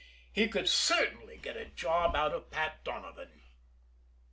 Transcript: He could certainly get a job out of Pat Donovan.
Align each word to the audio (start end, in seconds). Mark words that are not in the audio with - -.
He 0.33 0.47
could 0.47 0.67
certainly 0.67 1.37
get 1.37 1.55
a 1.55 1.65
job 1.65 2.15
out 2.15 2.33
of 2.33 2.49
Pat 2.49 2.83
Donovan. 2.83 3.43